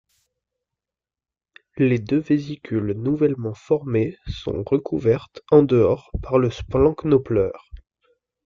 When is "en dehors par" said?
5.51-6.39